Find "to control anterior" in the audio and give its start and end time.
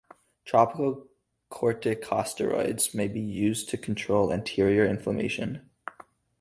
3.69-4.83